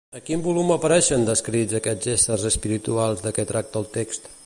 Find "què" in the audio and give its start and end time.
3.39-3.51